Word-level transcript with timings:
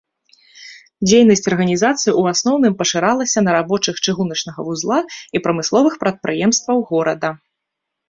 Дзейнасць 1.09 1.45
арганізацыі 1.51 2.09
ў 2.19 2.33
асноўным 2.37 2.73
пашыралася 2.81 3.39
на 3.45 3.51
рабочых 3.59 4.01
чыгуначнага 4.05 4.59
вузла 4.73 4.99
і 5.05 5.37
прамысловых 5.47 5.93
прадпрыемстваў 6.05 6.77
горада. 6.93 7.29